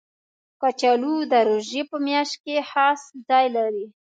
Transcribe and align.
کچالو 0.61 1.15
د 1.31 1.33
روژې 1.47 1.81
په 1.89 1.97
میاشت 2.05 2.35
کې 2.43 2.67
خاص 2.69 3.01
ځای 3.27 3.45
لري 3.55 3.85